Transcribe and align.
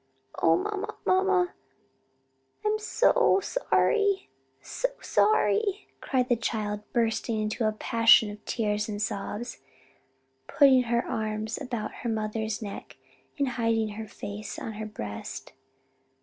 "O, 0.41 0.57
mamma, 0.57 0.95
mamma, 1.05 1.53
I'm 2.65 2.79
so 2.79 3.39
sorry, 3.43 4.31
so 4.59 4.87
sorry!" 4.99 5.89
cried 6.01 6.27
the 6.27 6.35
child, 6.35 6.81
bursting 6.91 7.39
into 7.39 7.67
a 7.67 7.71
passion 7.71 8.31
of 8.31 8.43
tears 8.45 8.89
and 8.89 8.99
sobs, 8.99 9.59
putting 10.47 10.81
her 10.85 11.05
arms 11.05 11.61
about 11.61 11.93
her 12.01 12.09
mother's 12.09 12.63
neck 12.63 12.97
and 13.37 13.47
hiding 13.47 13.89
her 13.89 14.07
face 14.07 14.57
on 14.57 14.73
her 14.73 14.87
breast. 14.87 15.53